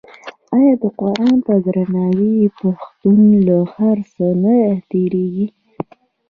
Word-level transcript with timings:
آیا 0.55 0.73
د 0.81 0.83
قران 0.99 1.35
په 1.45 1.53
درناوي 1.65 2.35
پښتون 2.59 3.21
له 3.47 3.57
هر 3.75 3.97
څه 4.13 4.25
نه 4.43 4.57
تیریږي؟ 4.89 5.47